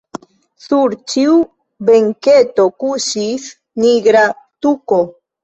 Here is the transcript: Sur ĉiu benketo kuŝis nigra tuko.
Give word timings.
Sur 0.67 0.95
ĉiu 1.13 1.35
benketo 1.89 2.67
kuŝis 2.85 3.47
nigra 3.85 4.27
tuko. 4.43 5.01